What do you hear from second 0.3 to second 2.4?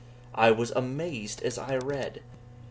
I was amazed as I read.